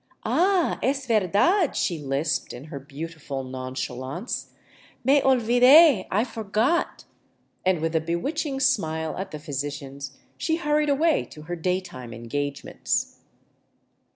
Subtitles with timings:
[0.25, 4.51] "Ah, es verdad!" she lisped, in her beautiful nonchalance,"
[5.05, 7.05] Me olvide— I forgot,"
[7.63, 13.19] and with a bewitching smile at the physicians she hurried away to her daytime engagements.